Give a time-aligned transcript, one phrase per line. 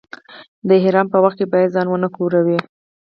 [0.67, 2.57] د احرام په وخت کې باید ځان و نه ګروئ.